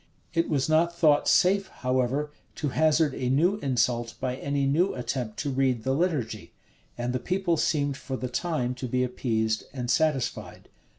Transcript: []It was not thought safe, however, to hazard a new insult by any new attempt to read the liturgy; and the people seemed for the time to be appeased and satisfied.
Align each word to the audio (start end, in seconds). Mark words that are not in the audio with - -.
[]It 0.33 0.49
was 0.49 0.67
not 0.67 0.95
thought 0.97 1.27
safe, 1.27 1.67
however, 1.67 2.31
to 2.55 2.69
hazard 2.69 3.13
a 3.13 3.29
new 3.29 3.57
insult 3.57 4.15
by 4.19 4.35
any 4.35 4.65
new 4.65 4.95
attempt 4.95 5.37
to 5.41 5.51
read 5.51 5.83
the 5.83 5.93
liturgy; 5.93 6.53
and 6.97 7.13
the 7.13 7.19
people 7.19 7.55
seemed 7.55 7.97
for 7.97 8.17
the 8.17 8.27
time 8.27 8.73
to 8.81 8.87
be 8.87 9.03
appeased 9.03 9.65
and 9.71 9.91
satisfied. 9.91 10.69